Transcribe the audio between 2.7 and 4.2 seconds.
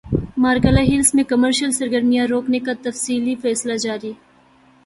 تفصیلی فیصلہ جاری